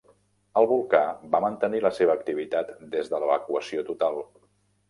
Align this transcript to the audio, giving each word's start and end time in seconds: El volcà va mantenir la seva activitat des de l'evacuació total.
El 0.61 0.67
volcà 0.71 1.01
va 1.35 1.41
mantenir 1.45 1.83
la 1.87 1.93
seva 1.99 2.15
activitat 2.21 2.75
des 2.97 3.13
de 3.15 3.23
l'evacuació 3.25 3.89
total. 3.93 4.19